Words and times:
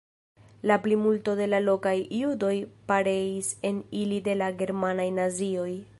La 0.69 0.77
plimulto 0.85 1.35
de 1.39 1.45
la 1.51 1.59
lokaj 1.65 1.93
judoj 2.21 2.55
pereis 2.93 3.53
en 3.71 3.83
ili 4.03 4.21
de 4.29 4.39
la 4.43 4.49
germanaj 4.63 5.11
nazioj. 5.23 5.71